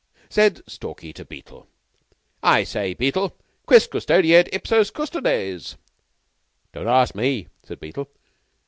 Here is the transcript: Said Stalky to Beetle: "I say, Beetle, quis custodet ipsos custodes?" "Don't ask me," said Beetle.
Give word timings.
Said 0.29 0.63
Stalky 0.65 1.13
to 1.13 1.23
Beetle: 1.23 1.67
"I 2.41 2.63
say, 2.63 2.95
Beetle, 2.95 3.35
quis 3.67 3.85
custodet 3.85 4.49
ipsos 4.51 4.89
custodes?" 4.89 5.77
"Don't 6.73 6.87
ask 6.87 7.13
me," 7.13 7.49
said 7.61 7.79
Beetle. 7.79 8.09